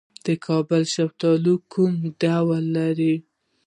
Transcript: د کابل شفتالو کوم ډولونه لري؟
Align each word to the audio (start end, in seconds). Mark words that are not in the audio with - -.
د 0.25 0.27
کابل 0.45 0.81
شفتالو 0.95 1.53
کوم 1.71 1.93
ډولونه 2.19 2.63
لري؟ 2.75 3.15